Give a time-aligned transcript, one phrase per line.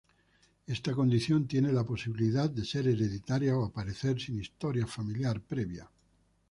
[0.65, 5.87] Esta condición tiene la posibilidad de ser hereditaria o aparecer sin historia familiar previa.